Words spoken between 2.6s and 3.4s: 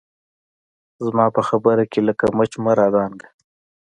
مه رادانګه